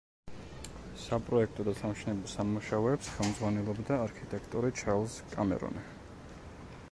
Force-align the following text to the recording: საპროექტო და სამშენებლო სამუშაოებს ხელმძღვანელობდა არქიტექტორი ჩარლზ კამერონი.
საპროექტო 1.01 1.65
და 1.67 1.73
სამშენებლო 1.81 2.31
სამუშაოებს 2.31 3.11
ხელმძღვანელობდა 3.17 3.99
არქიტექტორი 4.07 4.75
ჩარლზ 4.81 5.21
კამერონი. 5.35 5.85